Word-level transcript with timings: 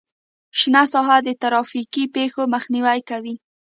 شنه 0.59 0.83
ساحه 0.93 1.17
د 1.27 1.29
ترافیکي 1.43 2.03
پیښو 2.15 2.41
مخنیوی 2.53 2.99
کوي 3.09 3.35